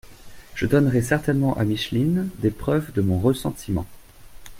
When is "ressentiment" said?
3.19-3.85